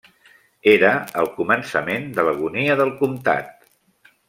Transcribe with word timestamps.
Era 0.71 0.93
el 1.23 1.29
començament 1.35 2.09
de 2.17 2.25
l'agonia 2.29 2.79
del 2.83 2.95
comtat. 3.03 3.71